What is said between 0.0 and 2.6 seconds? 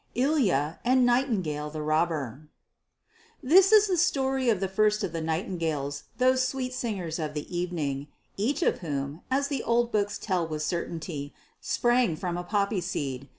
ILYA AND NIGHTINGALE THE ROBBER